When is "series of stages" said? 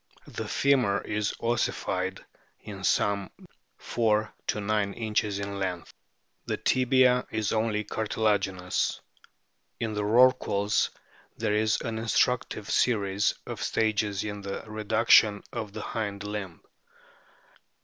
12.71-14.23